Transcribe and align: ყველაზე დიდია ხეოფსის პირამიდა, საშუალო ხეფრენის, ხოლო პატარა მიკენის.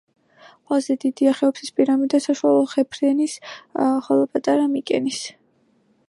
ყველაზე 0.69 0.95
დიდია 1.01 1.33
ხეოფსის 1.41 1.69
პირამიდა, 1.81 2.19
საშუალო 2.27 2.63
ხეფრენის, 2.71 3.35
ხოლო 4.07 4.25
პატარა 4.35 4.65
მიკენის. 4.73 5.21